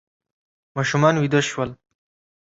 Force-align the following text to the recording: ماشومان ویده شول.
ماشومان 0.75 1.15
ویده 1.17 1.41
شول. 1.49 1.69